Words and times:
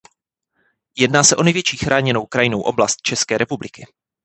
Jedná 0.97 1.23
se 1.23 1.35
o 1.35 1.43
největší 1.43 1.77
chráněnou 1.77 2.25
krajinnou 2.25 2.61
oblast 2.61 3.01
České 3.01 3.37
republiky. 3.37 3.87